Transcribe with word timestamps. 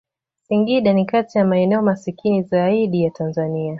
Singida 0.41 0.93
ni 0.93 1.05
kati 1.05 1.37
ya 1.37 1.45
maeneo 1.45 1.81
maskini 1.81 2.41
zaidi 2.43 3.03
ya 3.03 3.09
Tanzania. 3.11 3.69